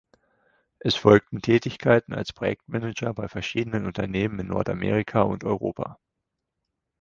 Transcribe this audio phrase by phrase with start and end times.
[0.79, 5.99] Es folgten Tätigkeiten als Projektmanager bei verschiedenen Unternehmen in Nordamerika und Europa.